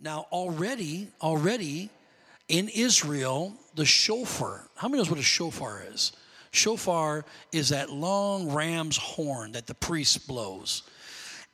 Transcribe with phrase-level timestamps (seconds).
[0.00, 1.90] Now, already, already
[2.48, 6.12] in Israel, the shofar, how many knows what a shofar is?
[6.50, 10.82] Shofar is that long ram's horn that the priest blows.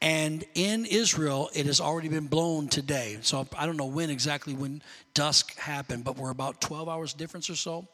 [0.03, 3.19] And in Israel, it has already been blown today.
[3.23, 4.83] So I don't know when exactly when
[5.15, 7.87] dusk happened, but we're about 12 hours difference or so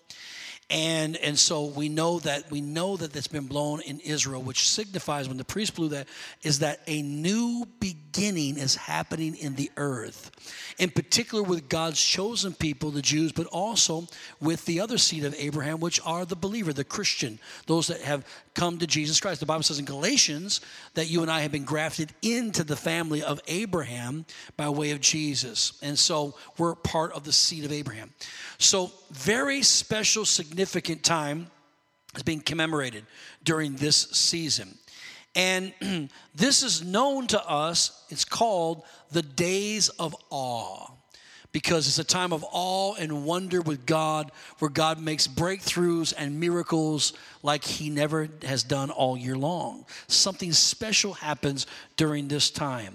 [0.69, 4.69] and and so we know that we know that that's been blown in Israel, which
[4.69, 6.09] signifies when the priest blew that
[6.43, 10.33] is that a new beginning is happening in the earth,
[10.79, 14.09] in particular with God's chosen people, the Jews, but also
[14.41, 18.27] with the other seed of Abraham, which are the believer, the Christian, those that have
[18.55, 19.39] come to Jesus Christ.
[19.39, 20.61] The Bible says in Galatians
[20.95, 24.25] that you and I have been grafted into the family of Abraham
[24.57, 28.11] by way of Jesus, and so we're part of the seed of Abraham.
[28.59, 30.25] So very special,
[30.57, 31.51] significant time
[32.15, 33.05] is being commemorated
[33.45, 34.79] during this season.
[35.35, 35.75] And
[36.35, 40.91] this is known to us, it's called the days of awe
[41.53, 46.41] because it's a time of awe and wonder with God where God makes breakthroughs and
[46.41, 49.85] miracles like he never has done all year long.
[50.09, 51.67] Something special happens
[51.99, 52.95] during this time.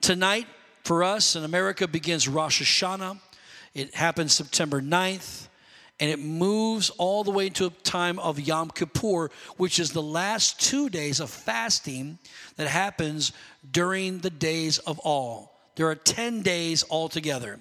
[0.00, 0.46] Tonight,
[0.84, 3.18] for us in America, begins Rosh Hashanah.
[3.74, 5.47] It happens September 9th
[6.00, 10.02] and it moves all the way to a time of Yom Kippur, which is the
[10.02, 12.18] last two days of fasting
[12.56, 13.32] that happens
[13.70, 15.58] during the days of all.
[15.74, 17.58] There are 10 days altogether.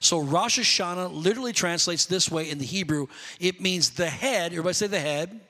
[0.00, 3.06] So Rosh Hashanah literally translates this way in the Hebrew.
[3.38, 5.40] It means the head, everybody say the head.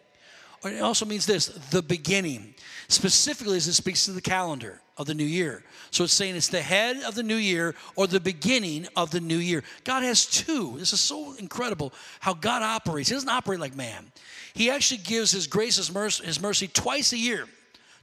[0.65, 2.55] It also means this, the beginning.
[2.89, 5.65] Specifically as it speaks to the calendar of the new year.
[5.91, 9.21] So it's saying it's the head of the new year or the beginning of the
[9.21, 9.65] new year.
[9.85, 10.77] God has two.
[10.79, 13.09] This is so incredible how God operates.
[13.09, 14.13] He doesn't operate like man.
[14.55, 17.47] He actually gives his grace, his mercy, his mercy twice a year,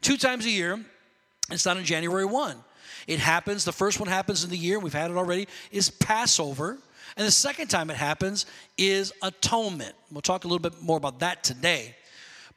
[0.01, 0.83] two times a year.
[1.51, 2.55] It's not in January 1.
[3.07, 6.77] It happens, the first one happens in the year, we've had it already, is Passover.
[7.17, 8.45] And the second time it happens
[8.77, 9.93] is atonement.
[10.11, 11.95] We'll talk a little bit more about that today.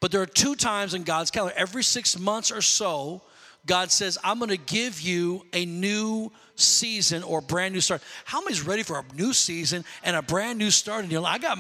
[0.03, 1.55] But there are two times in God's calendar.
[1.57, 3.23] Every six months or so,
[3.67, 8.03] God says, I'm going to give you a new season or brand new start.
[8.25, 11.37] How many's ready for a new season and a brand new start in your life?
[11.37, 11.59] I got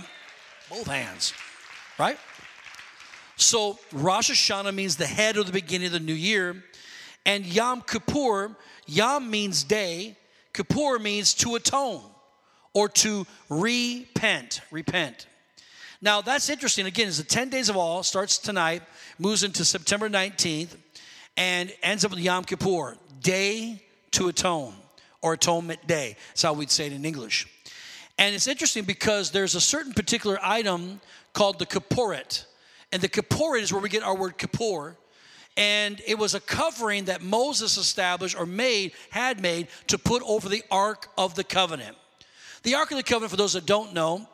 [0.68, 1.32] both hands,
[2.00, 2.18] right?
[3.36, 6.64] So Rosh Hashanah means the head or the beginning of the new year.
[7.24, 10.16] And Yom Kippur, Yom means day,
[10.52, 12.02] Kippur means to atone
[12.74, 15.28] or to repent, repent.
[16.02, 16.86] Now that's interesting.
[16.86, 18.82] Again, it's the 10 days of all, starts tonight,
[19.20, 20.76] moves into September 19th
[21.36, 23.80] and ends up with Yom Kippur, day
[24.10, 24.74] to atone,
[25.22, 26.16] or atonement day.
[26.30, 27.46] That's how we'd say it in English.
[28.18, 31.00] And it's interesting because there's a certain particular item
[31.32, 32.46] called the Kippurit.
[32.90, 34.96] And the Kippurit is where we get our word Kippur.
[35.56, 40.48] And it was a covering that Moses established or made, had made, to put over
[40.48, 41.96] the Ark of the Covenant.
[42.64, 44.28] The Ark of the Covenant, for those that don't know,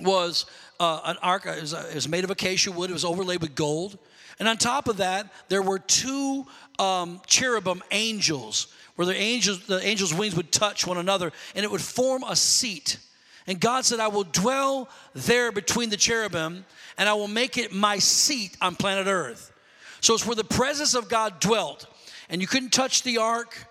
[0.00, 0.46] was
[0.80, 1.46] uh, an ark.
[1.46, 2.90] It was, it was made of acacia wood.
[2.90, 3.98] It was overlaid with gold.
[4.38, 6.46] And on top of that, there were two
[6.78, 11.70] um, cherubim angels, where the angels, the angels' wings would touch one another, and it
[11.70, 12.98] would form a seat.
[13.46, 16.64] And God said, I will dwell there between the cherubim,
[16.98, 19.52] and I will make it my seat on planet Earth.
[20.00, 21.86] So it's where the presence of God dwelt.
[22.28, 23.66] And you couldn't touch the ark,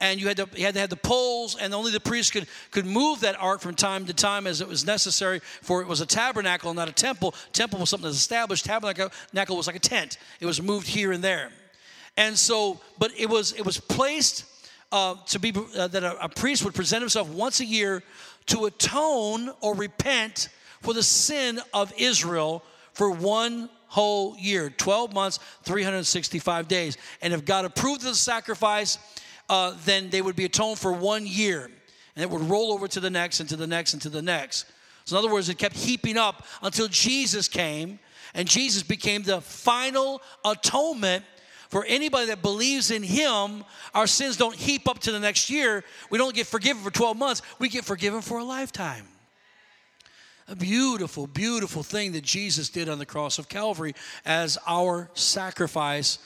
[0.00, 2.46] and you had to, you had to have the poles, and only the priest could,
[2.70, 6.00] could move that ark from time to time as it was necessary, for it was
[6.00, 7.34] a tabernacle, not a temple.
[7.52, 8.64] Temple was something that's established.
[8.64, 10.16] Tabernacle was like a tent.
[10.40, 11.50] It was moved here and there.
[12.16, 14.44] And so, but it was it was placed
[14.90, 18.02] uh, to be uh, that a, a priest would present himself once a year
[18.46, 20.48] to atone or repent
[20.80, 27.44] for the sin of Israel for one whole year 12 months 365 days and if
[27.44, 28.98] god approved of the sacrifice
[29.50, 31.68] uh, then they would be atoned for one year.
[32.14, 34.22] And it would roll over to the next and to the next and to the
[34.22, 34.66] next.
[35.04, 37.98] So, in other words, it kept heaping up until Jesus came,
[38.32, 41.24] and Jesus became the final atonement
[41.68, 45.84] for anybody that believes in him our sins don't heap up to the next year
[46.10, 49.06] we don't get forgiven for 12 months we get forgiven for a lifetime
[50.48, 53.94] a beautiful beautiful thing that jesus did on the cross of calvary
[54.26, 56.18] as our sacrifice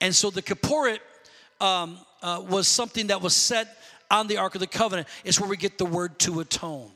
[0.00, 1.00] and so the Kippurit
[1.60, 3.76] um, uh, was something that was set
[4.10, 5.08] on the Ark of the Covenant.
[5.24, 6.90] It's where we get the word to atone.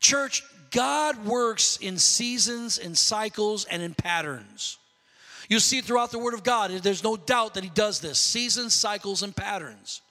[0.00, 4.78] Church, God works in seasons, in cycles, and in patterns.
[5.48, 8.74] You see throughout the Word of God, there's no doubt that He does this seasons,
[8.74, 10.02] cycles, and patterns.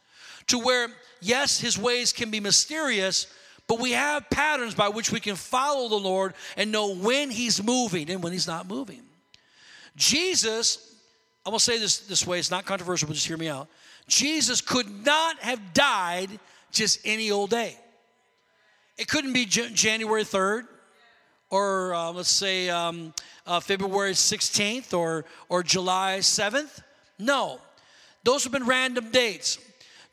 [0.47, 0.87] To where,
[1.21, 3.27] yes, His ways can be mysterious,
[3.67, 7.63] but we have patterns by which we can follow the Lord and know when He's
[7.63, 9.03] moving and when He's not moving.
[9.95, 10.95] Jesus,
[11.45, 13.67] I'm gonna say this this way, it's not controversial, but just hear me out.
[14.07, 16.29] Jesus could not have died
[16.71, 17.77] just any old day.
[18.97, 20.67] It couldn't be January 3rd
[21.49, 23.13] or uh, let's say um,
[23.45, 26.81] uh, February 16th or, or July 7th.
[27.19, 27.59] No,
[28.23, 29.59] those have been random dates.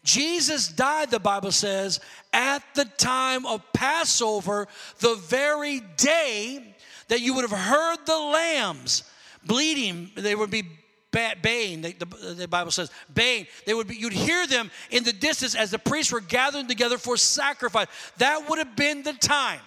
[0.04, 1.98] Jesus died, the Bible says,
[2.32, 4.68] at the time of Passover,
[4.98, 6.74] the very day
[7.08, 9.04] that you would have heard the lambs
[9.46, 10.10] bleeding.
[10.14, 10.64] They would be
[11.42, 11.82] baying.
[11.82, 13.46] The, the, the, Bible says baying.
[13.66, 13.96] They would be.
[13.96, 17.86] You'd hear them in the distance as the priests were gathering together for sacrifice.
[18.18, 19.60] That would have been the time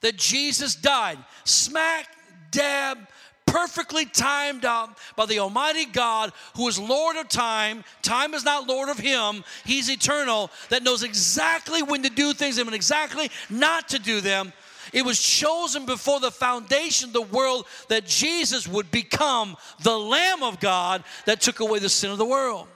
[0.00, 2.06] that Jesus died, smack
[2.50, 2.98] dab
[3.46, 7.82] perfectly timed out by the Almighty God, who is Lord of time.
[8.02, 12.58] Time is not Lord of Him, He's eternal, that knows exactly when to do things
[12.58, 14.52] and exactly not to do them.
[14.92, 20.42] It was chosen before the foundation of the world that Jesus would become the Lamb
[20.42, 22.66] of God that took away the sin of the world.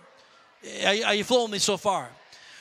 [0.85, 2.09] Are, you following me so far?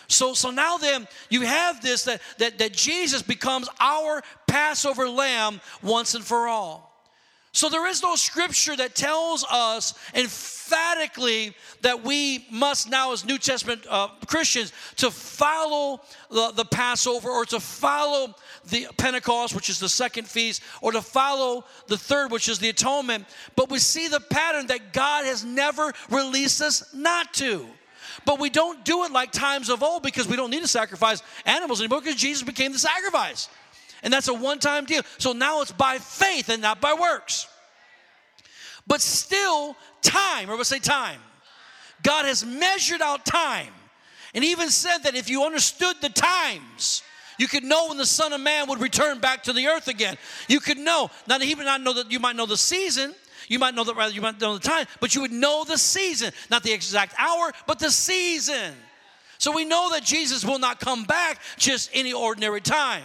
[0.08, 5.62] So, so now then, you have this that, that, that Jesus becomes our Passover lamb
[5.82, 6.91] once and for all.
[7.54, 13.38] So there is no scripture that tells us emphatically that we must now, as New
[13.38, 18.34] Testament uh, Christians, to follow the, the, Passover or to follow
[18.70, 22.70] the Pentecost, which is the second feast, or to follow the third, which is the
[22.70, 23.26] atonement.
[23.58, 27.68] But we see the pattern that God has never released us not to.
[28.26, 31.22] But we don't do it like times of old because we don't need to sacrifice
[31.46, 33.50] animals anymore because Jesus became the sacrifice.
[34.04, 35.02] And that's a one time deal.
[35.18, 37.48] So now it's by faith and not by works.
[38.88, 41.20] But still, time, or we'll say time.
[42.04, 43.74] God has measured out time
[44.34, 47.04] and even said that if you understood the times,
[47.38, 50.18] you could know when the Son of Man would return back to the earth again.
[50.48, 51.10] You could know.
[51.28, 53.14] Not even not know that you might know the season.
[53.48, 55.78] You might know that rather you might know the time, but you would know the
[55.78, 58.74] season, not the exact hour, but the season.
[59.40, 63.04] So we know that Jesus will not come back just any ordinary time.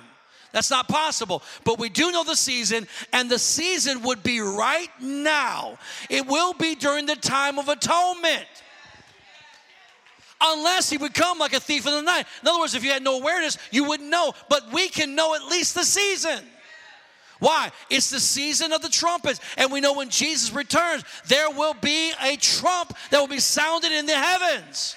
[0.56, 1.42] That's not possible.
[1.64, 5.76] But we do know the season, and the season would be right now.
[6.08, 8.46] It will be during the time of atonement.
[10.40, 12.24] Unless he would come like a thief in the night.
[12.40, 14.32] In other words, if you had no awareness, you wouldn't know.
[14.48, 16.42] But we can know at least the season.
[17.38, 17.70] Why?
[17.90, 19.40] It's the season of the trumpets.
[19.58, 23.92] And we know when Jesus returns, there will be a trump that will be sounded
[23.92, 24.96] in the heavens.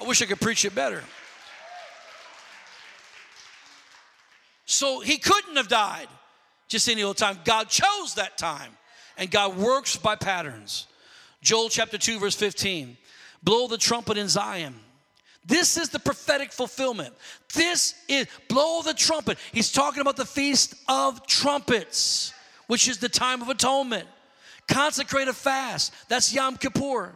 [0.00, 1.04] I wish I could preach it better.
[4.76, 6.06] So he couldn't have died
[6.68, 7.38] just in any old time.
[7.46, 8.76] God chose that time,
[9.16, 10.86] and God works by patterns.
[11.40, 12.98] Joel chapter 2, verse 15
[13.42, 14.74] blow the trumpet in Zion.
[15.46, 17.14] This is the prophetic fulfillment.
[17.54, 19.38] This is blow the trumpet.
[19.50, 22.34] He's talking about the feast of trumpets,
[22.66, 24.06] which is the time of atonement.
[24.68, 25.94] Consecrate a fast.
[26.10, 27.14] That's Yom Kippur.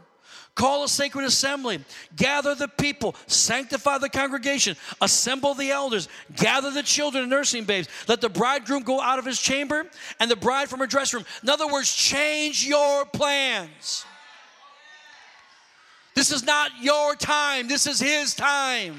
[0.61, 1.83] Call a sacred assembly,
[2.17, 7.89] gather the people, sanctify the congregation, assemble the elders, gather the children and nursing babes.
[8.09, 9.87] Let the bridegroom go out of his chamber
[10.19, 11.27] and the bride from her dressing room.
[11.43, 14.05] In other words, change your plans.
[16.15, 18.97] This is not your time, this is his time.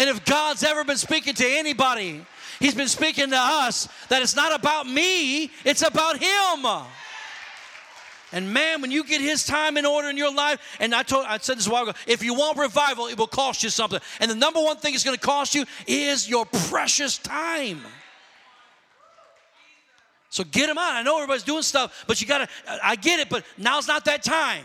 [0.00, 2.26] And if God's ever been speaking to anybody,
[2.58, 6.66] he's been speaking to us that it's not about me, it's about him.
[8.32, 11.26] And man, when you get his time in order in your life, and I told
[11.26, 14.00] I said this a while ago, if you want revival, it will cost you something.
[14.20, 17.82] And the number one thing it's to cost you is your precious time.
[20.30, 20.94] So get him out.
[20.94, 22.48] I know everybody's doing stuff, but you gotta,
[22.82, 24.64] I get it, but now's not that time.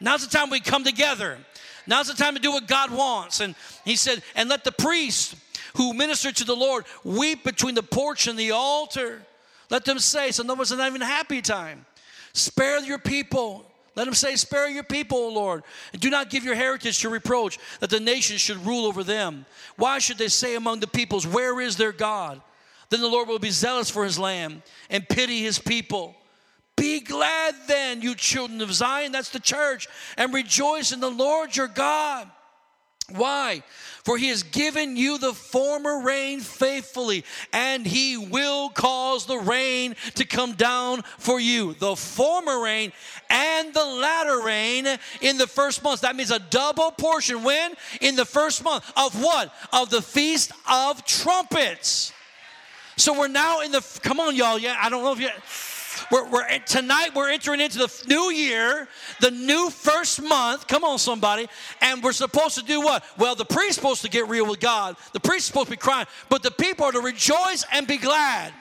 [0.00, 1.38] Now's the time we come together.
[1.86, 3.38] Now's the time to do what God wants.
[3.38, 5.36] And he said, and let the priest
[5.76, 9.22] who minister to the Lord weep between the porch and the altar.
[9.70, 11.86] Let them say, so no, it's not even happy time.
[12.36, 13.64] Spare your people.
[13.94, 15.62] Let him say, Spare your people, O Lord,
[15.94, 19.46] and do not give your heritage to reproach, that the nations should rule over them.
[19.76, 22.42] Why should they say among the peoples, Where is their God?
[22.90, 26.14] Then the Lord will be zealous for his lamb and pity his people.
[26.76, 29.88] Be glad then, you children of Zion, that's the church,
[30.18, 32.30] and rejoice in the Lord your God.
[33.10, 33.62] Why?
[34.04, 39.94] For he has given you the former rain faithfully, and he will cause the rain
[40.16, 41.74] to come down for you.
[41.74, 42.92] The former rain
[43.30, 44.86] and the latter rain
[45.20, 46.00] in the first month.
[46.00, 47.44] That means a double portion.
[47.44, 47.74] When?
[48.00, 48.84] In the first month.
[48.96, 49.54] Of what?
[49.72, 52.12] Of the Feast of Trumpets.
[52.96, 54.58] So we're now in the, come on, y'all.
[54.58, 55.28] Yeah, I don't know if you,
[56.10, 58.88] we're, we're, tonight we're entering into the new year,
[59.20, 60.66] the new first month.
[60.66, 61.48] Come on, somebody.
[61.80, 63.04] And we're supposed to do what?
[63.18, 64.96] Well, the priest's supposed to get real with God.
[65.12, 68.52] The priest's supposed to be crying, but the people are to rejoice and be glad.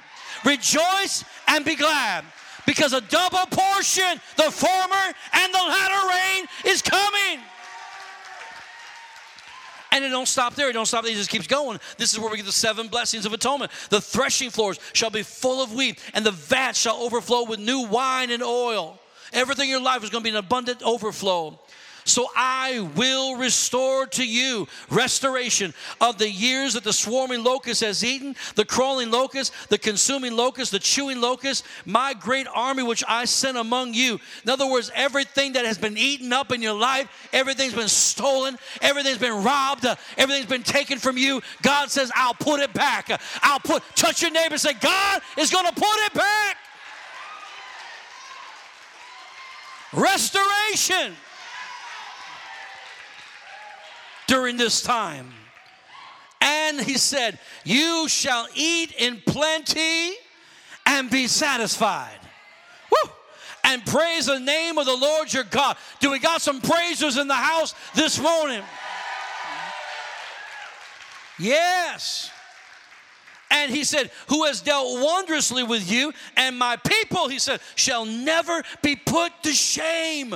[0.43, 2.25] Rejoice and be glad.
[2.65, 7.39] Because a double portion, the former and the latter rain is coming.
[9.95, 10.69] And it don't stop there.
[10.69, 11.13] It don't stop there.
[11.13, 11.79] It just keeps going.
[11.97, 13.71] This is where we get the seven blessings of atonement.
[13.89, 17.87] The threshing floors shall be full of wheat, and the vats shall overflow with new
[17.87, 18.99] wine and oil.
[19.31, 21.57] Everything in your life is going to be an abundant overflow.
[22.07, 28.03] So I will restore to you restoration of the years that the swarming locust has
[28.03, 33.25] eaten, the crawling locust, the consuming locust, the chewing locust, my great army which I
[33.25, 34.19] sent among you.
[34.43, 38.59] In other words, everything that has been eaten up in your life, everything's been stolen,
[38.81, 41.41] everything's been robbed, uh, everything's been taken from you.
[41.63, 43.19] God says, I'll put it back.
[43.41, 46.57] I'll put, touch your neighbor and say, God is going to put it back.
[49.91, 51.15] Restoration.
[54.27, 55.31] During this time.
[56.41, 60.13] And he said, You shall eat in plenty
[60.85, 62.19] and be satisfied.
[62.91, 63.11] Woo!
[63.63, 65.77] And praise the name of the Lord your God.
[65.99, 68.61] Do we got some praisers in the house this morning?
[71.39, 72.31] Yes.
[73.51, 78.05] And he said, Who has dealt wondrously with you, and my people, he said, shall
[78.05, 80.35] never be put to shame.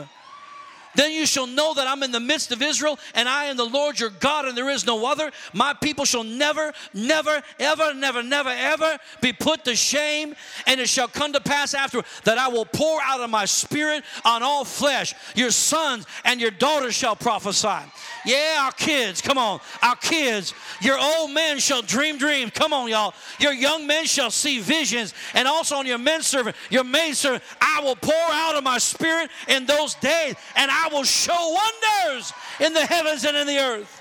[1.00, 3.63] Then you shall know that I'm in the midst of Israel, and I am the
[3.63, 5.32] Lord your God, and there is no other.
[5.53, 10.36] My people shall never, never, ever, never, never, ever be put to shame.
[10.68, 14.03] And it shall come to pass after that I will pour out of my spirit
[14.25, 15.15] on all flesh.
[15.36, 17.79] Your sons and your daughters shall prophesy.
[18.25, 20.53] Yeah, our kids, come on, our kids.
[20.82, 22.51] Your old men shall dream dreams.
[22.53, 23.13] Come on, y'all.
[23.39, 25.13] Your young men shall see visions.
[25.34, 28.79] And also on your men servant, your maid servant, I will pour out of my
[28.79, 33.60] spirit in those days, and I will show wonders in the heavens and in the
[33.60, 34.00] earth.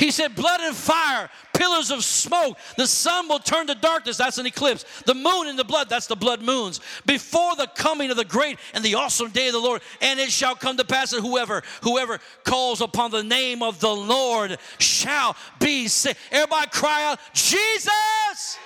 [0.00, 2.56] He said, Blood and fire, pillars of smoke.
[2.78, 4.16] The sun will turn to darkness.
[4.16, 4.86] That's an eclipse.
[5.04, 5.90] The moon in the blood.
[5.90, 6.80] That's the blood moons.
[7.04, 9.82] Before the coming of the great and the awesome day of the Lord.
[10.00, 13.94] And it shall come to pass that whoever, whoever calls upon the name of the
[13.94, 16.16] Lord shall be saved.
[16.30, 18.58] Everybody cry out, Jesus!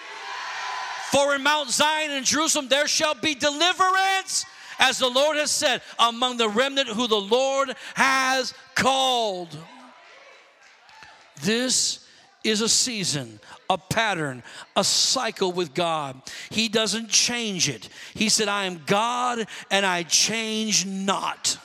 [1.10, 4.44] For in Mount Zion and Jerusalem there shall be deliverance
[4.78, 9.56] as the Lord has said, among the remnant who the Lord has called.
[11.42, 12.06] This
[12.42, 13.40] is a season,
[13.70, 14.42] a pattern,
[14.76, 16.20] a cycle with God.
[16.50, 17.88] He doesn't change it.
[18.14, 21.58] He said, I am God and I change not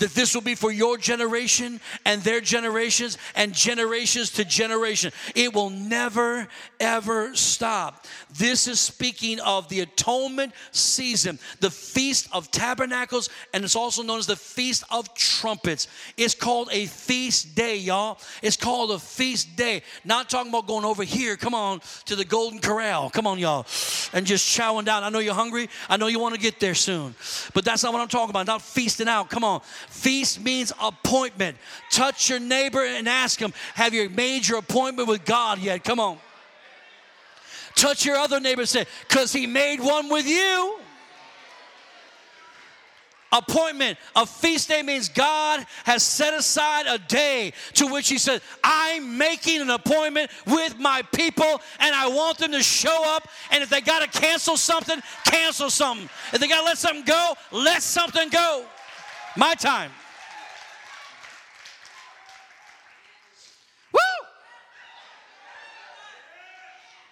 [0.00, 5.12] that this will be for your generation and their generations and generations to generation.
[5.34, 6.48] It will never,
[6.80, 8.06] ever stop.
[8.36, 14.18] This is speaking of the atonement season, the Feast of Tabernacles, and it's also known
[14.18, 15.86] as the Feast of Trumpets.
[16.16, 18.18] It's called a feast day, y'all.
[18.42, 19.82] It's called a feast day.
[20.04, 23.10] Not talking about going over here, come on, to the Golden Corral.
[23.10, 23.66] Come on, y'all,
[24.12, 25.04] and just chowing down.
[25.04, 25.68] I know you're hungry.
[25.88, 27.14] I know you want to get there soon.
[27.52, 28.46] But that's not what I'm talking about.
[28.46, 29.28] Not feasting out.
[29.28, 29.60] Come on.
[29.90, 31.56] Feast means appointment.
[31.90, 35.82] Touch your neighbor and ask him, Have you made your appointment with God yet?
[35.82, 36.18] Come on.
[37.74, 40.78] Touch your other neighbor and say, Because he made one with you.
[43.32, 48.42] Appointment, a feast day means God has set aside a day to which He said,
[48.64, 53.28] I'm making an appointment with my people and I want them to show up.
[53.52, 56.08] And if they got to cancel something, cancel something.
[56.32, 58.64] If they got to let something go, let something go.
[59.36, 59.90] My time.
[63.92, 64.00] Woo!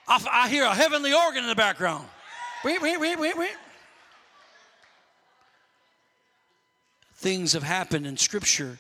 [0.09, 2.07] I, I hear a heavenly organ in the background.
[2.65, 3.57] Wait, wait, wait, wait, wait.
[7.15, 8.79] Things have happened in Scripture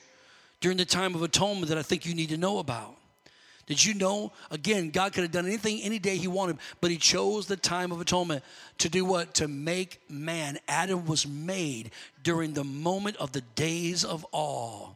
[0.61, 2.95] during the time of atonement that I think you need to know about.
[3.67, 4.33] Did you know?
[4.51, 7.93] Again, God could have done anything any day He wanted, but He chose the time
[7.93, 8.43] of atonement
[8.79, 9.35] to do what?
[9.35, 10.59] To make man.
[10.67, 11.91] Adam was made
[12.23, 14.91] during the moment of the days of awe.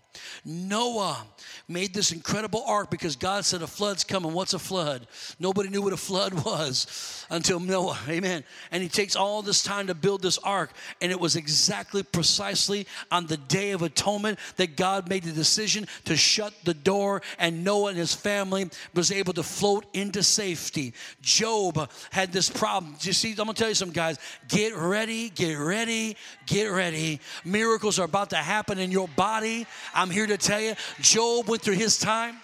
[0.45, 1.25] Noah
[1.69, 4.33] made this incredible ark because God said a flood's coming.
[4.33, 5.07] What's a flood?
[5.39, 7.99] Nobody knew what a flood was until Noah.
[8.09, 8.45] Amen.
[8.71, 10.73] And he takes all this time to build this ark.
[11.01, 15.87] And it was exactly precisely on the day of atonement that God made the decision
[16.05, 20.93] to shut the door, and Noah and his family was able to float into safety.
[21.21, 22.97] Job had this problem.
[23.01, 27.21] You see, I'm gonna tell you some guys, get ready, get ready, get ready.
[27.45, 29.67] Miracles are about to happen in your body.
[29.95, 32.37] I'm here to tell you, Job went through his time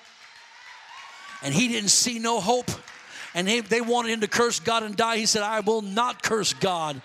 [1.43, 2.71] and he didn't see no hope.
[3.35, 5.19] And they, they wanted him to curse God and die.
[5.19, 7.01] He said, I will not curse God.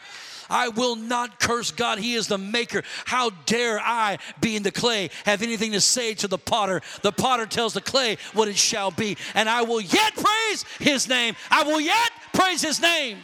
[0.49, 1.99] I will not curse God.
[1.99, 2.83] He is the maker.
[3.05, 6.81] How dare I, being the clay, have anything to say to the potter?
[7.01, 9.17] The potter tells the clay what it shall be.
[9.35, 11.35] And I will yet praise his name.
[11.49, 13.17] I will yet praise his name.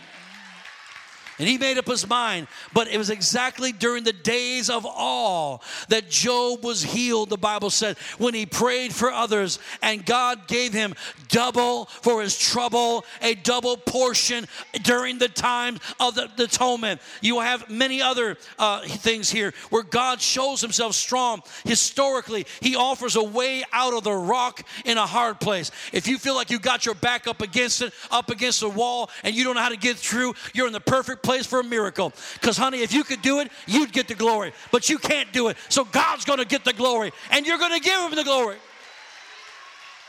[1.40, 2.48] And he made up his mind.
[2.74, 7.70] But it was exactly during the days of awe that Job was healed, the Bible
[7.70, 10.96] said, when he prayed for others and God gave him
[11.30, 14.48] double for his trouble, a double portion
[14.84, 17.00] during the time of the, the atonement.
[17.22, 21.42] You have many other uh, things here where God shows himself strong.
[21.64, 25.72] Historically, he offers a way out of the rock in a hard place.
[25.94, 29.10] If you feel like you got your back up against it, up against the wall,
[29.24, 31.64] and you don't know how to get through, you're in the perfect place for a
[31.64, 32.14] miracle.
[32.34, 34.54] Because, honey, if you could do it, you'd get the glory.
[34.72, 35.58] But you can't do it.
[35.70, 38.58] So God's going to get the glory, and you're going to give him the glory.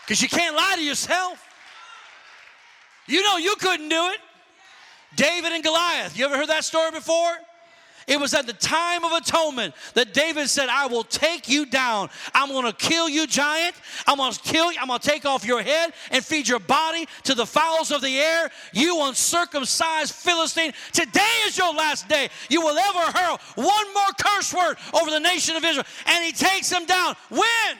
[0.06, 1.44] Because you can't lie to yourself.
[3.06, 4.18] You know you couldn't do it.
[5.16, 6.16] David and Goliath.
[6.16, 7.36] You ever heard that story before?
[8.10, 12.10] It was at the time of atonement that David said, I will take you down.
[12.34, 13.76] I'm going to kill you, giant.
[14.04, 14.78] I'm going to kill you.
[14.80, 18.00] I'm going to take off your head and feed your body to the fowls of
[18.02, 18.50] the air.
[18.72, 20.72] You uncircumcised Philistine.
[20.92, 22.30] Today is your last day.
[22.48, 25.86] You will ever hurl one more curse word over the nation of Israel.
[26.06, 27.14] And he takes them down.
[27.28, 27.78] When?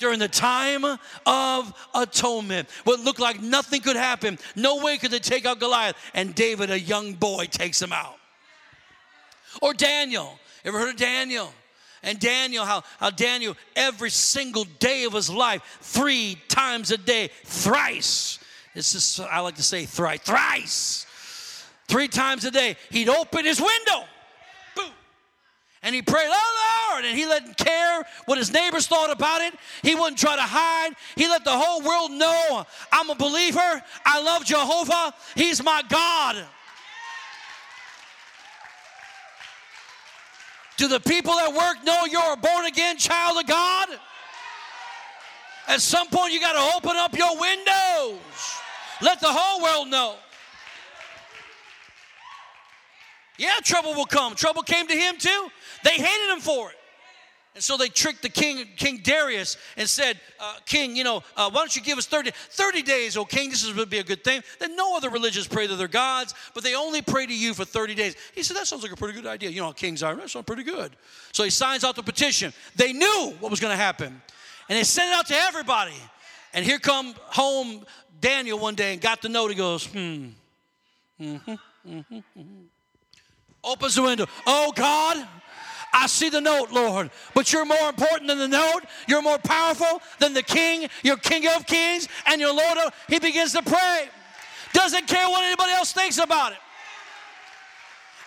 [0.00, 0.84] during the time
[1.24, 2.68] of atonement.
[2.82, 4.40] What looked like nothing could happen.
[4.56, 5.94] No way could they take out Goliath.
[6.14, 8.16] And David, a young boy, takes him out.
[9.62, 10.38] Or Daniel.
[10.64, 11.52] Ever heard of Daniel?
[12.02, 17.30] And Daniel, how, how Daniel, every single day of his life, three times a day,
[17.44, 18.38] thrice.
[18.74, 21.06] It's just, I like to say thrice, thrice.
[21.88, 24.04] Three times a day, he'd open his window.
[25.84, 27.04] And he prayed, Oh Lord.
[27.04, 29.52] And he didn't care what his neighbors thought about it.
[29.82, 30.92] He wouldn't try to hide.
[31.14, 33.82] He let the whole world know I'm a believer.
[34.04, 35.14] I love Jehovah.
[35.36, 36.42] He's my God.
[40.76, 43.88] Do the people at work know you're a born again child of God?
[45.68, 48.20] At some point, you got to open up your windows.
[49.00, 50.16] Let the whole world know.
[53.38, 54.34] Yeah, trouble will come.
[54.34, 55.48] Trouble came to him too.
[55.82, 56.76] They hated him for it.
[57.54, 61.48] And so they tricked the king, King Darius, and said, uh, King, you know, uh,
[61.50, 64.04] why don't you give us 30, 30 days, oh king, this is, would be a
[64.04, 64.42] good thing.
[64.58, 67.64] Then no other religions pray to their gods, but they only pray to you for
[67.64, 68.16] 30 days.
[68.34, 69.50] He said, that sounds like a pretty good idea.
[69.50, 70.96] You know how kings are, that sounds pretty good.
[71.30, 72.52] So he signs out the petition.
[72.74, 74.20] They knew what was going to happen.
[74.68, 75.94] And they sent it out to everybody.
[76.54, 77.84] And here come home
[78.20, 79.50] Daniel one day and got the note.
[79.50, 79.98] He goes, hmm,
[81.20, 82.62] mm-hmm, mm-hmm, mm-hmm.
[83.62, 84.26] Opens the window.
[84.46, 85.26] Oh God,
[85.94, 88.80] I see the note, Lord, but you're more important than the note.
[89.06, 90.88] You're more powerful than the king.
[91.04, 92.78] You're king of kings and your Lord.
[92.78, 94.08] Of, he begins to pray.
[94.72, 96.58] Doesn't care what anybody else thinks about it.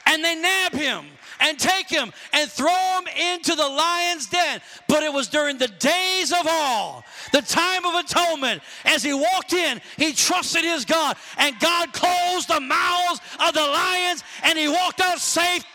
[0.06, 1.08] And they nab him
[1.42, 4.62] and take him and throw him into the lion's den.
[4.88, 7.04] But it was during the days of all,
[7.34, 8.62] the time of atonement.
[8.86, 13.60] As he walked in, he trusted his God, and God closed the mouths of the
[13.60, 15.66] lions, and he walked out safe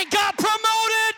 [0.00, 1.14] and got promoted.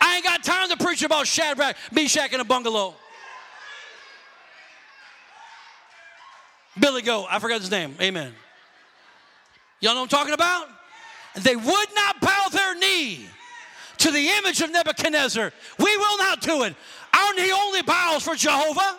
[0.00, 2.94] I ain't got time to preach about Shadrach, Meshach, and a bungalow.
[6.78, 7.94] Billy Go, I forgot his name.
[8.00, 8.34] Amen.
[9.80, 10.68] Y'all know what I'm talking about?
[11.36, 13.26] They would not bow their knee
[13.98, 15.52] to the image of Nebuchadnezzar.
[15.78, 16.74] We will not do it.
[17.12, 18.98] Our knee only bows for Jehovah.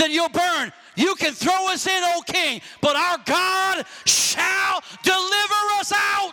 [0.00, 0.72] Then you'll burn.
[0.96, 6.32] You can throw us in, O king, but our God shall deliver us out.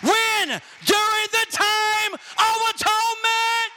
[0.00, 0.48] When?
[0.48, 3.70] During the time of atonement.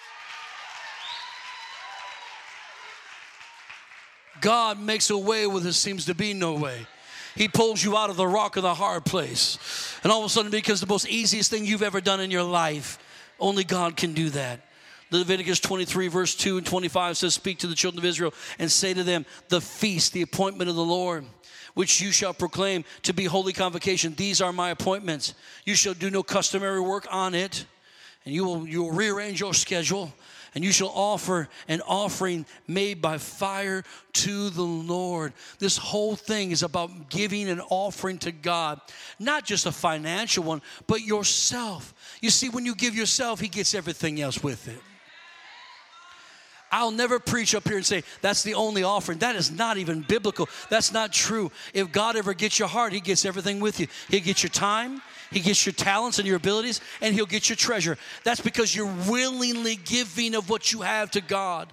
[4.39, 6.87] God makes a way where there seems to be no way.
[7.35, 9.99] He pulls you out of the rock of the hard place.
[10.03, 12.43] And all of a sudden, because the most easiest thing you've ever done in your
[12.43, 12.97] life,
[13.41, 14.61] only God can do that.
[15.19, 18.93] Leviticus 23, verse 2 and 25 says, Speak to the children of Israel and say
[18.93, 21.25] to them, The feast, the appointment of the Lord,
[21.73, 24.15] which you shall proclaim to be holy convocation.
[24.15, 25.33] These are my appointments.
[25.65, 27.65] You shall do no customary work on it,
[28.25, 30.13] and you will, you will rearrange your schedule
[30.55, 35.33] and you shall offer an offering made by fire to the Lord.
[35.59, 38.79] This whole thing is about giving an offering to God,
[39.19, 41.93] not just a financial one, but yourself.
[42.21, 44.79] You see, when you give yourself, He gets everything else with it.
[46.73, 49.19] I'll never preach up here and say that's the only offering.
[49.19, 50.49] That is not even biblical.
[50.71, 51.51] That's not true.
[51.71, 53.85] If God ever gets your heart, He gets everything with you.
[54.09, 57.57] He gets your time, He gets your talents and your abilities, and He'll get your
[57.57, 57.95] treasure.
[58.23, 61.71] That's because you're willingly giving of what you have to God.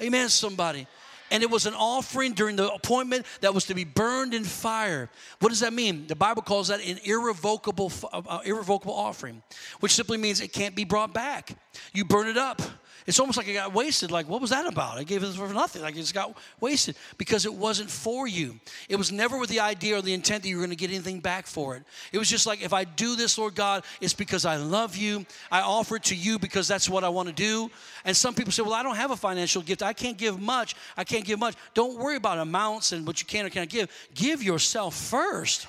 [0.00, 0.88] Amen, somebody.
[1.30, 5.08] And it was an offering during the appointment that was to be burned in fire.
[5.38, 6.08] What does that mean?
[6.08, 9.44] The Bible calls that an irrevocable, uh, irrevocable offering,
[9.78, 11.56] which simply means it can't be brought back.
[11.92, 12.60] You burn it up
[13.06, 14.10] It's almost like it got wasted.
[14.10, 14.96] Like, what was that about?
[14.96, 15.82] I gave it for nothing.
[15.82, 18.58] Like, it just got wasted because it wasn't for you.
[18.88, 20.90] It was never with the idea or the intent that you were going to get
[20.90, 21.82] anything back for it.
[22.12, 25.26] It was just like, if I do this, Lord God, it's because I love you.
[25.52, 27.70] I offer it to you because that's what I want to do.
[28.06, 29.82] And some people say, well, I don't have a financial gift.
[29.82, 30.74] I can't give much.
[30.96, 31.56] I can't give much.
[31.74, 33.90] Don't worry about amounts and what you can or can't give.
[34.14, 35.66] Give yourself first.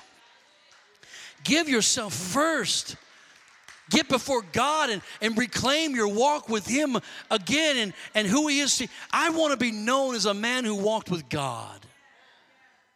[1.44, 2.96] Give yourself first.
[3.90, 6.96] Get before God and, and reclaim your walk with Him
[7.30, 8.78] again and, and who He is.
[8.78, 11.86] to I want to be known as a man who walked with God,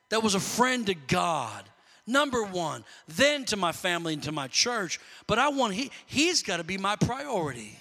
[0.09, 1.64] that was a friend to God.
[2.07, 4.98] Number one, then to my family and to my church,
[5.29, 7.79] but I want he, he's got to be my priority.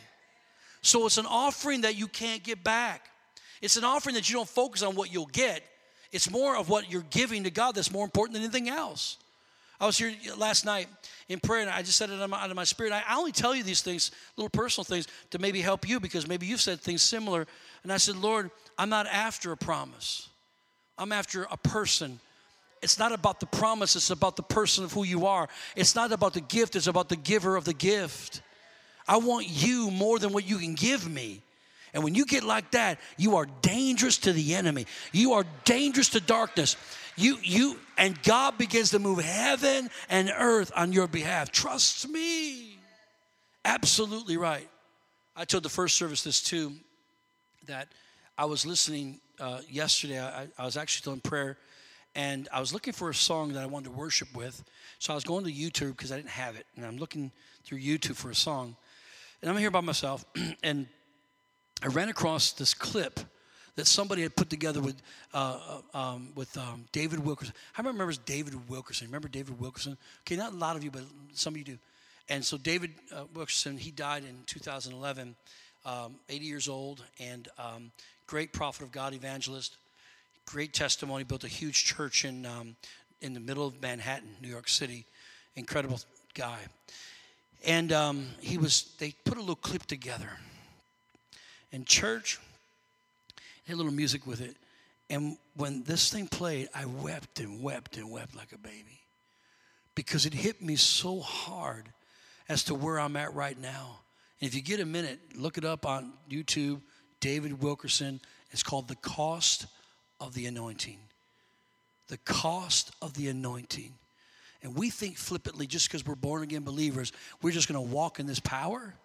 [0.81, 3.09] So it's an offering that you can't get back.
[3.61, 5.63] It's an offering that you don't focus on what you'll get.
[6.11, 9.17] It's more of what you're giving to God that's more important than anything else.
[9.79, 10.87] I was here last night
[11.29, 12.91] in prayer, and I just said it out of my spirit.
[12.91, 16.45] I only tell you these things, little personal things, to maybe help you because maybe
[16.45, 17.47] you've said things similar.
[17.83, 20.27] And I said, Lord, I'm not after a promise,
[20.97, 22.19] I'm after a person.
[22.81, 25.49] It's not about the promise, it's about the person of who you are.
[25.75, 28.41] It's not about the gift, it's about the giver of the gift.
[29.07, 31.41] I want you more than what you can give me.
[31.93, 34.85] And when you get like that, you are dangerous to the enemy.
[35.11, 36.77] You are dangerous to darkness.
[37.19, 41.51] You, you, and God begins to move heaven and earth on your behalf.
[41.51, 42.77] Trust me.
[43.65, 44.69] Absolutely right.
[45.35, 46.71] I told the first service this too,
[47.67, 47.89] that
[48.37, 50.17] I was listening uh, yesterday.
[50.21, 51.57] I, I was actually doing prayer,
[52.15, 54.63] and I was looking for a song that I wanted to worship with.
[54.99, 57.33] So I was going to YouTube because I didn't have it, and I'm looking
[57.65, 58.77] through YouTube for a song.
[59.41, 60.23] And I'm here by myself,
[60.63, 60.87] and
[61.83, 63.19] I ran across this clip
[63.79, 65.01] that somebody had put together with,
[65.33, 67.53] uh, uh, um, with um, David Wilkerson.
[67.71, 69.07] How many remembers David Wilkerson?
[69.07, 69.97] Remember David Wilkerson?
[70.23, 71.77] Okay, not a lot of you, but some of you do.
[72.27, 75.33] And so David uh, Wilkerson, he died in 2011,
[75.85, 77.89] um, 80 years old, and um,
[78.27, 79.77] great prophet of God, evangelist,
[80.45, 81.23] great testimony.
[81.23, 82.75] Built a huge church in um,
[83.21, 85.05] in the middle of Manhattan, New York City.
[85.55, 86.01] Incredible
[86.33, 86.59] guy.
[87.65, 88.93] And um, he was.
[88.99, 90.31] They put a little clip together.
[91.71, 92.39] And church,
[93.69, 94.57] had a little music with it.
[95.11, 98.99] And when this thing played, I wept and wept and wept like a baby
[99.93, 101.89] because it hit me so hard
[102.47, 103.99] as to where I'm at right now.
[104.41, 106.81] And if you get a minute, look it up on YouTube,
[107.19, 108.19] David Wilkerson.
[108.51, 109.67] It's called The Cost
[110.19, 110.97] of the Anointing.
[112.07, 113.93] The Cost of the Anointing.
[114.63, 117.11] And we think flippantly, just because we're born again believers,
[117.43, 118.95] we're just going to walk in this power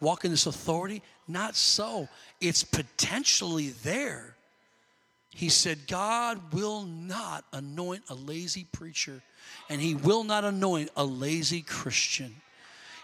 [0.00, 1.02] walk in this authority?
[1.26, 2.08] Not so.
[2.40, 4.34] It's potentially there.
[5.30, 9.20] He said, God will not anoint a lazy preacher,
[9.68, 12.36] and He will not anoint a lazy Christian.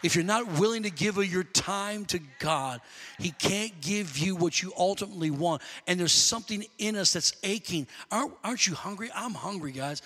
[0.02, 2.80] If you're not willing to give your time to God,
[3.18, 5.60] He can't give you what you ultimately want.
[5.86, 7.86] And there's something in us that's aching.
[8.10, 9.10] Aren't, aren't you hungry?
[9.14, 10.00] I'm hungry, guys.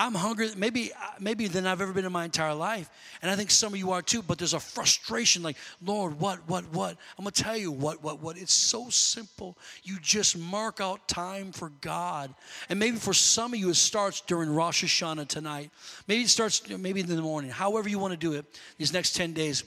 [0.00, 2.88] I'm hungry, maybe, uh, maybe than I've ever been in my entire life.
[3.20, 6.38] And I think some of you are too, but there's a frustration like, Lord, what,
[6.48, 6.96] what, what?
[7.18, 8.38] I'm gonna tell you what, what, what.
[8.38, 9.58] It's so simple.
[9.82, 12.32] You just mark out time for God.
[12.68, 15.72] And maybe for some of you, it starts during Rosh Hashanah tonight.
[16.06, 18.46] Maybe it starts maybe in the morning, however you wanna do it,
[18.78, 19.64] these next 10 days,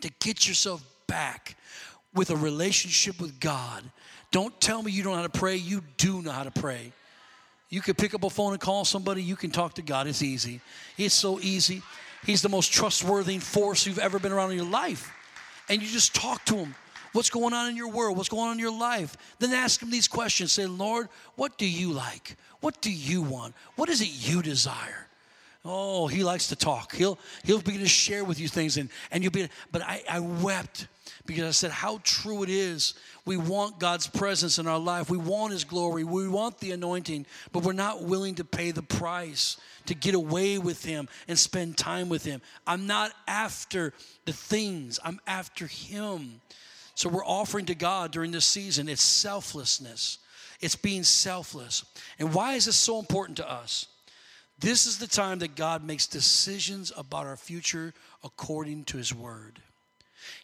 [0.00, 1.54] to get yourself back
[2.14, 3.84] with a relationship with God.
[4.30, 5.56] Don't tell me you don't know how to pray.
[5.56, 6.92] You do know how to pray.
[7.70, 9.22] You can pick up a phone and call somebody.
[9.22, 10.08] You can talk to God.
[10.08, 10.60] It's easy.
[10.98, 11.82] It's so easy.
[12.26, 15.12] He's the most trustworthy force you've ever been around in your life.
[15.68, 16.74] And you just talk to him.
[17.12, 18.16] What's going on in your world?
[18.16, 19.16] What's going on in your life?
[19.38, 20.52] Then ask him these questions.
[20.52, 22.36] Say, Lord, what do you like?
[22.60, 23.54] What do you want?
[23.76, 25.06] What is it you desire?
[25.64, 26.94] Oh, he likes to talk.
[26.94, 30.20] He'll he'll begin to share with you things and, and you'll be but I, I
[30.20, 30.86] wept
[31.26, 32.94] because I said how true it is.
[33.24, 35.10] We want God's presence in our life.
[35.10, 36.04] We want his glory.
[36.04, 39.56] We want the anointing, but we're not willing to pay the price
[39.86, 42.40] to get away with him and spend time with him.
[42.66, 43.92] I'm not after
[44.24, 44.98] the things.
[45.04, 46.40] I'm after him.
[46.94, 50.18] So we're offering to God during this season it's selflessness.
[50.60, 51.84] It's being selfless.
[52.18, 53.86] And why is this so important to us?
[54.58, 59.62] This is the time that God makes decisions about our future according to His Word.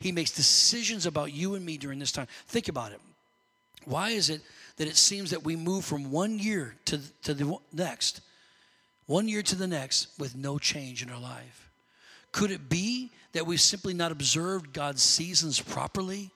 [0.01, 2.27] He makes decisions about you and me during this time.
[2.49, 3.01] Think about it.
[3.85, 4.43] Why is it
[4.77, 8.21] that it seems that we move from one year to, to the next,
[9.07, 11.71] one year to the next, with no change in our life?
[12.33, 16.31] Could it be that we've simply not observed God's seasons properly?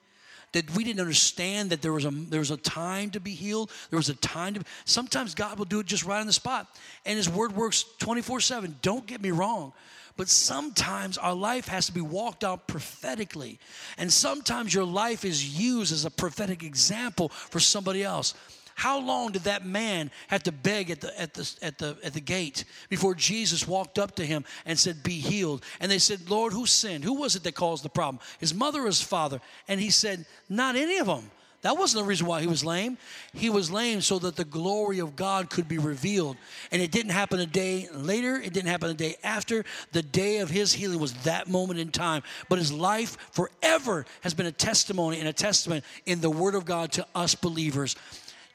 [0.53, 3.71] that we didn't understand that there was a there was a time to be healed.
[3.89, 4.63] There was a time to.
[4.85, 6.67] Sometimes God will do it just right on the spot,
[7.05, 8.75] and His Word works twenty four seven.
[8.81, 9.73] Don't get me wrong.
[10.17, 13.59] But sometimes our life has to be walked out prophetically.
[13.97, 18.33] And sometimes your life is used as a prophetic example for somebody else.
[18.75, 22.13] How long did that man have to beg at the, at, the, at, the, at
[22.13, 25.63] the gate before Jesus walked up to him and said, Be healed?
[25.79, 27.03] And they said, Lord, who sinned?
[27.03, 28.21] Who was it that caused the problem?
[28.39, 29.39] His mother or his father?
[29.67, 31.29] And he said, Not any of them.
[31.61, 32.97] That wasn't the reason why he was lame.
[33.33, 36.37] He was lame so that the glory of God could be revealed.
[36.71, 39.63] And it didn't happen a day later, it didn't happen a day after.
[39.91, 42.23] The day of his healing was that moment in time.
[42.49, 46.65] But his life forever has been a testimony and a testament in the Word of
[46.65, 47.95] God to us believers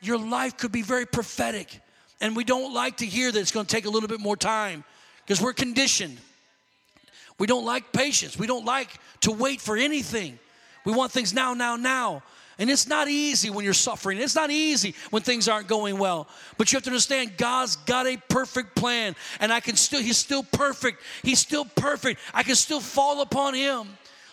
[0.00, 1.80] your life could be very prophetic.
[2.20, 4.36] And we don't like to hear that it's going to take a little bit more
[4.36, 4.84] time
[5.24, 6.18] because we're conditioned.
[7.38, 8.38] We don't like patience.
[8.38, 8.88] We don't like
[9.20, 10.38] to wait for anything.
[10.84, 12.22] We want things now, now, now.
[12.58, 14.18] And it's not easy when you're suffering.
[14.18, 16.26] It's not easy when things aren't going well.
[16.56, 19.14] But you have to understand God's got a perfect plan.
[19.40, 21.02] And I can still, He's still perfect.
[21.22, 22.20] He's still perfect.
[22.32, 23.88] I can still fall upon Him.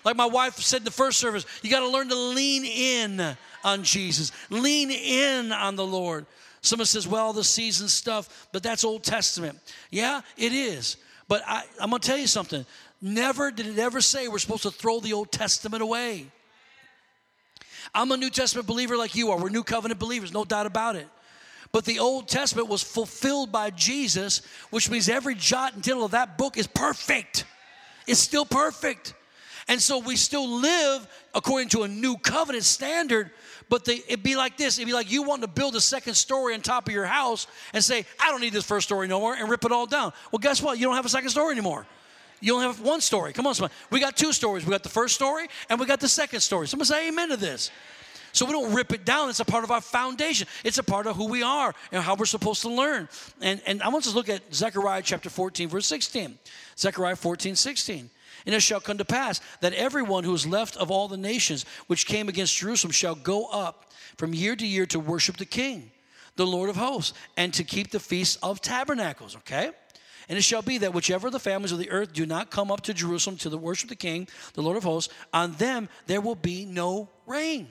[0.05, 3.35] Like my wife said in the first service, you got to learn to lean in
[3.63, 4.31] on Jesus.
[4.49, 6.25] Lean in on the Lord.
[6.61, 9.59] Someone says, well, the season stuff, but that's Old Testament.
[9.91, 10.95] Yeah, it is.
[11.27, 12.65] But I, I'm going to tell you something.
[13.01, 16.27] Never did it ever say we're supposed to throw the Old Testament away.
[17.93, 19.39] I'm a New Testament believer like you are.
[19.39, 21.07] We're New Covenant believers, no doubt about it.
[21.71, 26.11] But the Old Testament was fulfilled by Jesus, which means every jot and tittle of
[26.11, 27.45] that book is perfect.
[28.05, 29.15] It's still perfect.
[29.67, 33.31] And so we still live according to a new covenant standard,
[33.69, 34.77] but the, it'd be like this.
[34.77, 37.47] It'd be like you wanting to build a second story on top of your house
[37.73, 40.13] and say, I don't need this first story no more, and rip it all down.
[40.31, 40.77] Well, guess what?
[40.77, 41.87] You don't have a second story anymore.
[42.43, 43.31] You only have one story.
[43.31, 43.73] Come on, somebody.
[43.89, 44.65] We got two stories.
[44.65, 46.67] We got the first story and we got the second story.
[46.67, 47.71] Someone say amen to this.
[48.33, 49.29] So we don't rip it down.
[49.29, 50.45] It's a part of our foundation.
[50.65, 53.07] It's a part of who we are and how we're supposed to learn.
[53.39, 56.37] And, and I want us to look at Zechariah chapter 14, verse 16.
[56.77, 58.09] Zechariah 14, 16.
[58.45, 61.65] And it shall come to pass that everyone who is left of all the nations
[61.87, 65.91] which came against Jerusalem shall go up from year to year to worship the King,
[66.35, 69.37] the Lord of hosts, and to keep the feast of tabernacles.
[69.37, 69.71] Okay?
[70.29, 72.81] And it shall be that whichever the families of the earth do not come up
[72.81, 76.35] to Jerusalem to the worship the King, the Lord of hosts, on them there will
[76.35, 77.67] be no rain.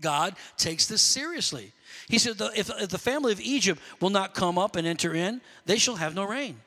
[0.00, 1.72] God takes this seriously.
[2.08, 5.78] He said, if the family of Egypt will not come up and enter in, they
[5.78, 6.60] shall have no rain.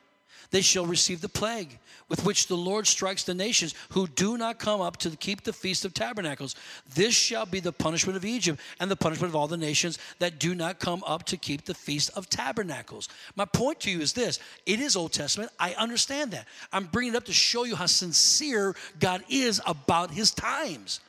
[0.50, 4.58] They shall receive the plague with which the Lord strikes the nations who do not
[4.58, 6.56] come up to keep the Feast of Tabernacles.
[6.94, 10.40] This shall be the punishment of Egypt and the punishment of all the nations that
[10.40, 13.08] do not come up to keep the Feast of Tabernacles.
[13.36, 15.52] My point to you is this it is Old Testament.
[15.58, 16.48] I understand that.
[16.72, 21.00] I'm bringing it up to show you how sincere God is about his times.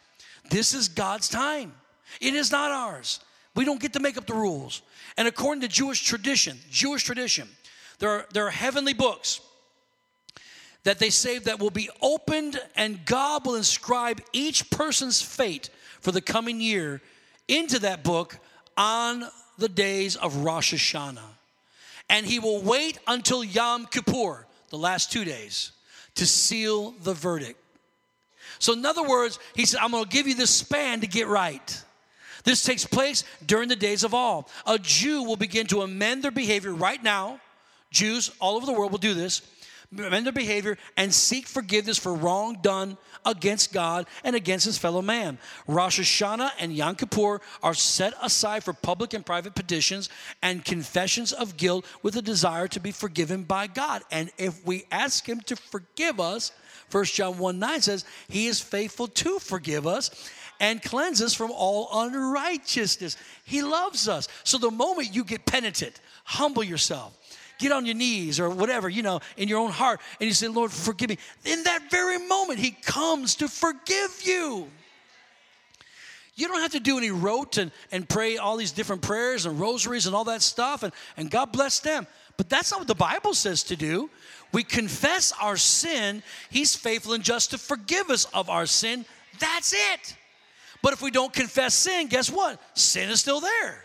[0.49, 1.73] This is God's time,
[2.21, 3.19] it is not ours.
[3.54, 4.82] We don't get to make up the rules.
[5.17, 7.49] And according to Jewish tradition, Jewish tradition,
[8.02, 9.42] there are, there are heavenly books
[10.84, 16.12] that they say that will be opened and God will inscribe each person's fate for
[16.12, 17.00] the coming year
[17.48, 18.40] into that book
[18.76, 19.24] on
[19.60, 21.20] the days of Rosh Hashanah.
[22.10, 25.72] And he will wait until Yom Kippur, the last two days,
[26.16, 27.60] to seal the verdict.
[28.58, 31.28] So, in other words, he said, I'm going to give you this span to get
[31.28, 31.84] right.
[32.44, 34.50] This takes place during the days of all.
[34.66, 37.40] A Jew will begin to amend their behavior right now.
[37.91, 39.41] Jews all over the world will do this
[39.99, 45.01] amend their behavior, and seek forgiveness for wrong done against God and against his fellow
[45.01, 45.38] man.
[45.67, 50.10] Rosh Hashanah and Yom Kippur are set aside for public and private petitions
[50.41, 54.01] and confessions of guilt with a desire to be forgiven by God.
[54.12, 56.51] And if we ask him to forgive us,
[56.89, 61.51] 1 John 1 9 says, He is faithful to forgive us and cleanse us from
[61.51, 63.17] all unrighteousness.
[63.43, 64.27] He loves us.
[64.43, 67.17] So the moment you get penitent, humble yourself,
[67.62, 70.47] get on your knees or whatever, you know, in your own heart, and you say,
[70.47, 71.17] Lord, forgive me.
[71.45, 74.67] In that very moment, He comes to forgive you.
[76.36, 79.60] You don't have to do any rote and, and pray all these different prayers and
[79.60, 82.08] rosaries and all that stuff, and, and God bless them.
[82.38, 84.10] But that's not what the Bible says to do.
[84.52, 89.06] We confess our sin, He's faithful and just to forgive us of our sin.
[89.39, 90.15] That's it.
[90.82, 92.60] But if we don't confess sin, guess what?
[92.74, 93.84] Sin is still there.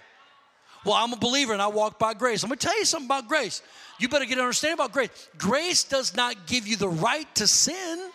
[0.87, 2.45] Well, I'm a believer and I walk by grace.
[2.45, 3.61] I'm going to tell you something about grace.
[3.99, 5.11] You better get an understanding about grace.
[5.37, 8.09] Grace does not give you the right to sin.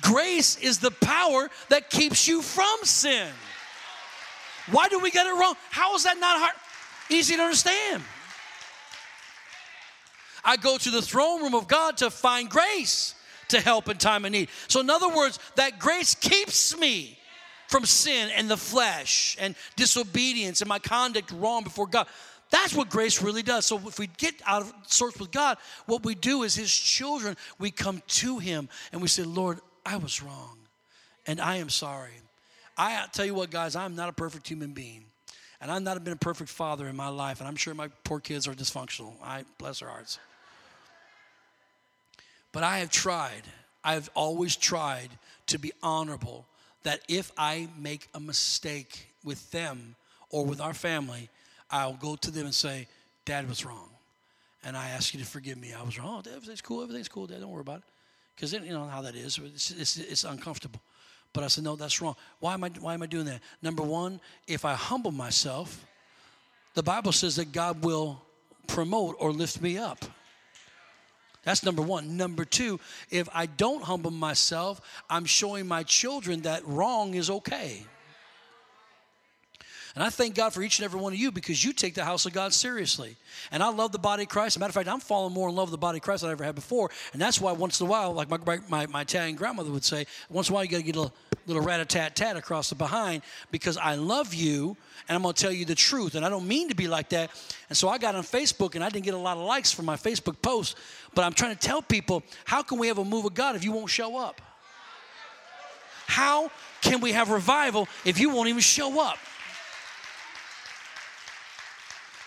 [0.00, 3.28] Grace is the power that keeps you from sin.
[4.70, 5.54] Why do we get it wrong?
[5.68, 6.54] How is that not hard?
[7.10, 8.02] Easy to understand.
[10.42, 13.14] I go to the throne room of God to find grace
[13.48, 14.48] to help in time of need.
[14.66, 17.18] So, in other words, that grace keeps me
[17.72, 22.06] from sin and the flesh and disobedience and my conduct wrong before God.
[22.50, 23.64] That's what grace really does.
[23.64, 25.56] So if we get out of sorts with God,
[25.86, 29.96] what we do is His children, we come to Him and we say, Lord, I
[29.96, 30.58] was wrong
[31.26, 32.12] and I am sorry.
[32.76, 35.04] I tell you what, guys, I'm not a perfect human being.
[35.62, 38.18] And I've not been a perfect father in my life, and I'm sure my poor
[38.18, 39.12] kids are dysfunctional.
[39.22, 40.18] I bless their hearts.
[42.50, 43.42] But I have tried,
[43.84, 45.10] I've always tried
[45.46, 46.46] to be honorable
[46.82, 49.94] that if I make a mistake with them
[50.30, 51.28] or with our family,
[51.70, 52.88] I'll go to them and say,
[53.24, 53.88] Dad was wrong.
[54.64, 55.72] And I ask you to forgive me.
[55.72, 56.22] I was wrong.
[56.26, 56.82] Oh, everything's cool.
[56.82, 57.40] Everything's cool, Dad.
[57.40, 57.84] Don't worry about it.
[58.34, 59.38] Because you know how that is.
[59.38, 60.80] It's, it's, it's uncomfortable.
[61.32, 62.16] But I said, no, that's wrong.
[62.40, 63.40] Why am, I, why am I doing that?
[63.62, 65.84] Number one, if I humble myself,
[66.74, 68.22] the Bible says that God will
[68.66, 70.04] promote or lift me up.
[71.44, 72.16] That's number one.
[72.16, 72.78] Number two,
[73.10, 77.84] if I don't humble myself, I'm showing my children that wrong is okay.
[79.94, 82.04] And I thank God for each and every one of you because you take the
[82.04, 83.16] house of God seriously.
[83.50, 84.54] And I love the body of Christ.
[84.54, 86.22] As a matter of fact, I'm falling more in love with the body of Christ
[86.22, 86.90] than I ever had before.
[87.12, 90.06] And that's why once in a while, like my, my, my Italian grandmother would say,
[90.30, 91.14] once in a while you got to get a little,
[91.46, 94.76] little rat-a-tat-tat across the behind because I love you
[95.08, 96.14] and I'm going to tell you the truth.
[96.14, 97.30] And I don't mean to be like that.
[97.68, 99.82] And so I got on Facebook and I didn't get a lot of likes for
[99.82, 100.78] my Facebook post.
[101.14, 103.64] But I'm trying to tell people, how can we have a move of God if
[103.64, 104.40] you won't show up?
[106.06, 106.50] How
[106.80, 109.18] can we have revival if you won't even show up?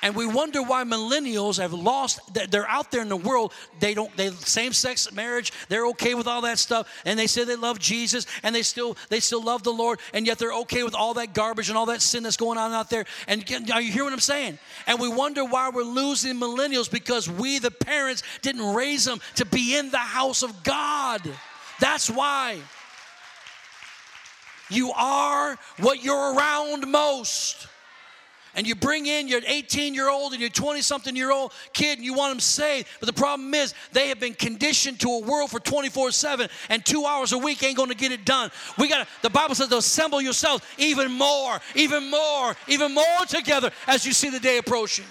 [0.05, 2.19] And we wonder why millennials have lost
[2.51, 6.41] they're out there in the world they don't they same-sex marriage they're okay with all
[6.41, 9.73] that stuff and they say they love jesus and they still they still love the
[9.73, 12.57] lord and yet they're okay with all that garbage and all that sin that's going
[12.57, 13.05] on out there.
[13.27, 14.59] And are you hear what i'm saying?
[14.87, 19.45] And we wonder why we're losing millennials because we the parents didn't raise them to
[19.45, 21.21] be in the house of god.
[21.79, 22.59] That's why.
[24.69, 27.67] You are what you're around most
[28.55, 31.97] and you bring in your 18 year old and your 20 something year old kid
[31.97, 32.87] and you want them saved.
[32.99, 36.85] But the problem is they have been conditioned to a world for 24 7 and
[36.85, 38.51] two hours a week ain't going to get it done.
[38.77, 43.25] We got to, the Bible says to assemble yourselves even more, even more, even more
[43.27, 45.05] together as you see the day approaching.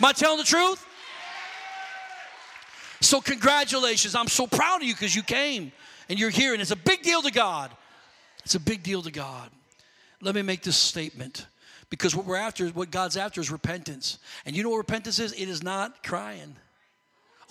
[0.00, 0.86] Am I telling the truth?
[3.02, 4.14] So, congratulations.
[4.14, 5.72] I'm so proud of you because you came
[6.08, 7.70] and you're here, and it's a big deal to God.
[8.44, 9.50] It's a big deal to God.
[10.20, 11.46] Let me make this statement.
[11.90, 14.18] Because what we're after, what God's after is repentance.
[14.46, 15.32] And you know what repentance is?
[15.32, 16.56] It is not crying.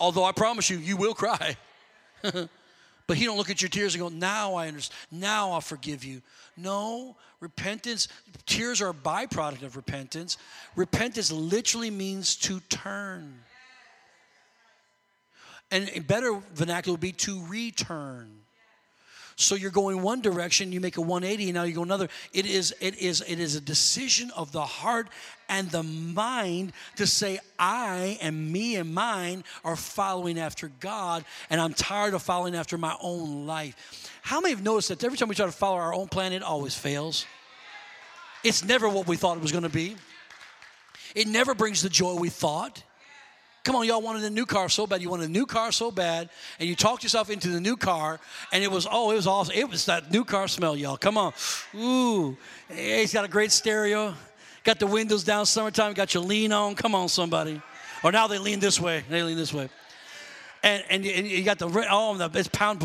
[0.00, 1.56] Although I promise you, you will cry.
[2.22, 5.20] but he don't look at your tears and go, now I understand.
[5.20, 6.22] Now I'll forgive you.
[6.56, 8.08] No, repentance,
[8.46, 10.38] tears are a byproduct of repentance.
[10.74, 13.40] Repentance literally means to turn.
[15.70, 18.40] And a better vernacular would be to return.
[19.40, 22.08] So you're going one direction, you make a 180, and now you go another.
[22.34, 25.08] It is, it is, it is a decision of the heart
[25.48, 31.58] and the mind to say, I and me and mine are following after God, and
[31.58, 34.10] I'm tired of following after my own life.
[34.20, 36.42] How many have noticed that every time we try to follow our own plan, it
[36.42, 37.24] always fails?
[38.44, 39.96] It's never what we thought it was going to be.
[41.14, 42.82] It never brings the joy we thought.
[43.62, 45.02] Come on, y'all wanted a new car so bad.
[45.02, 48.18] You wanted a new car so bad, and you talked yourself into the new car,
[48.52, 49.54] and it was, oh, it was awesome.
[49.54, 50.96] It was that new car smell, y'all.
[50.96, 51.34] Come on.
[51.76, 52.36] Ooh.
[52.74, 54.14] He's got a great stereo.
[54.64, 56.74] Got the windows down summertime, got your lean on.
[56.74, 57.60] Come on, somebody.
[58.02, 59.04] Or now they lean this way.
[59.10, 59.68] They lean this way.
[60.62, 62.80] And, and, and you got the, oh, it's pound,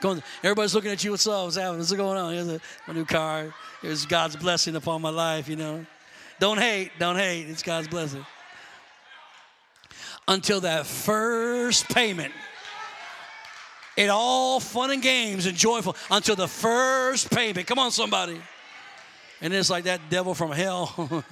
[0.00, 1.10] going, everybody's looking at you.
[1.10, 1.44] What's up?
[1.44, 1.78] What's happening?
[1.78, 2.32] What's going on?
[2.34, 3.54] Here's a, a new car.
[3.80, 5.84] Here's God's blessing upon my life, you know.
[6.38, 6.90] Don't hate.
[6.98, 7.48] Don't hate.
[7.48, 8.24] It's God's blessing
[10.28, 12.32] until that first payment.
[13.96, 17.66] It all fun and games and joyful until the first payment.
[17.66, 18.40] Come on, somebody.
[19.40, 21.24] And it's like that devil from hell.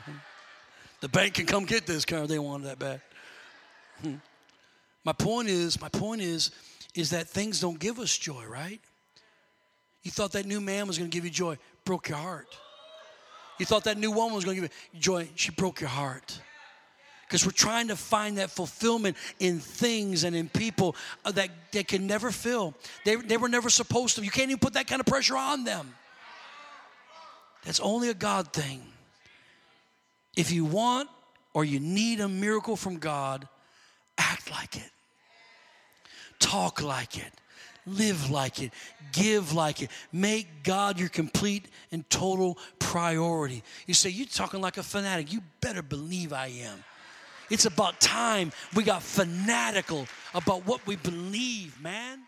[1.00, 2.26] the bank can come get this car.
[2.26, 3.00] They want that bad.
[5.04, 6.50] my point is, my point is,
[6.94, 8.80] is that things don't give us joy, right?
[10.02, 12.48] You thought that new man was going to give you joy, broke your heart.
[13.58, 16.40] You thought that new woman was going to give you joy, she broke your heart
[17.26, 21.82] because we're trying to find that fulfillment in things and in people uh, that they
[21.82, 22.74] can never fill.
[23.04, 24.24] They, they were never supposed to.
[24.24, 25.94] You can't even put that kind of pressure on them.
[27.64, 28.82] That's only a God thing.
[30.36, 31.08] If you want
[31.54, 33.48] or you need a miracle from God,
[34.18, 34.90] act like it,
[36.38, 37.32] talk like it.
[37.86, 38.72] Live like it,
[39.12, 43.62] give like it, make God your complete and total priority.
[43.86, 45.30] You say, You're talking like a fanatic.
[45.30, 46.82] You better believe I am.
[47.50, 52.22] It's about time we got fanatical about what we believe, man.